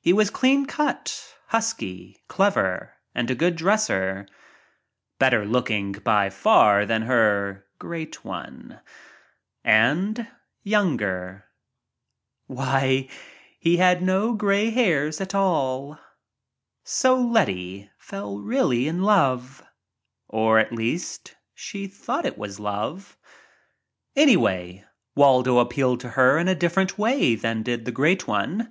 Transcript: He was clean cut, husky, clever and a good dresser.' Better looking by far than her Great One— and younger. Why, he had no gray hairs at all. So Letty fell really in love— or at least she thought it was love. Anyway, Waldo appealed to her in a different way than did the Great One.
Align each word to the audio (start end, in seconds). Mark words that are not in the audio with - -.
He 0.00 0.12
was 0.12 0.30
clean 0.30 0.66
cut, 0.66 1.34
husky, 1.48 2.22
clever 2.28 2.94
and 3.16 3.28
a 3.28 3.34
good 3.34 3.56
dresser.' 3.56 4.28
Better 5.18 5.44
looking 5.44 5.90
by 5.90 6.30
far 6.30 6.86
than 6.86 7.02
her 7.02 7.66
Great 7.80 8.24
One— 8.24 8.78
and 9.64 10.28
younger. 10.62 11.46
Why, 12.46 13.08
he 13.58 13.78
had 13.78 14.02
no 14.02 14.34
gray 14.34 14.70
hairs 14.70 15.20
at 15.20 15.34
all. 15.34 15.98
So 16.84 17.16
Letty 17.20 17.90
fell 17.98 18.38
really 18.38 18.86
in 18.86 19.02
love— 19.02 19.64
or 20.28 20.60
at 20.60 20.70
least 20.72 21.34
she 21.56 21.88
thought 21.88 22.24
it 22.24 22.38
was 22.38 22.60
love. 22.60 23.16
Anyway, 24.14 24.84
Waldo 25.16 25.58
appealed 25.58 25.98
to 26.02 26.10
her 26.10 26.38
in 26.38 26.46
a 26.46 26.54
different 26.54 26.96
way 26.96 27.34
than 27.34 27.64
did 27.64 27.84
the 27.84 27.90
Great 27.90 28.28
One. 28.28 28.70